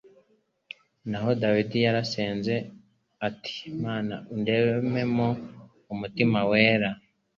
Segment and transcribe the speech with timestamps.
[1.09, 2.53] Naho Dawidi we yarasenze
[3.27, 5.27] ati,” Mana undememo
[5.93, 6.89] umutima wera,